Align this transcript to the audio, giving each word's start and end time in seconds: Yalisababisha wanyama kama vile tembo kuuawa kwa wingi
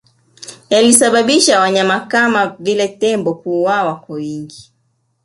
Yalisababisha 0.69 1.59
wanyama 1.59 1.99
kama 1.99 2.47
vile 2.59 2.87
tembo 2.87 3.33
kuuawa 3.33 3.99
kwa 3.99 4.15
wingi 4.15 4.73